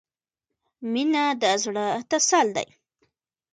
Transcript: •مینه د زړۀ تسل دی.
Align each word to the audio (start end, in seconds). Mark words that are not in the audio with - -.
•مینه 0.91 1.25
د 1.41 1.43
زړۀ 1.63 1.87
تسل 2.09 2.47
دی. 2.55 2.67